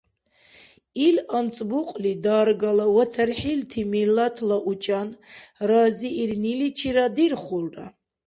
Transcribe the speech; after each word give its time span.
Ил 1.07 1.17
анцӀбукьли 1.37 2.11
даргала 2.23 2.85
ва 2.95 3.03
цархӀилти 3.13 3.81
миллатла 3.91 4.57
учӀан 4.71 5.09
разиирниличира 5.69 7.05
дирхулра. 7.15 7.85